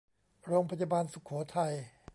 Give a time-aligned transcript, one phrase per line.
[0.47, 1.73] โรงพยาบาลสุโขทัย